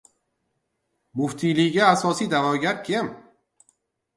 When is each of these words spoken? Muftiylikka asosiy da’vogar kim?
Muftiylikka 1.19 1.91
asosiy 1.97 2.31
da’vogar 2.33 2.83
kim? 2.89 3.13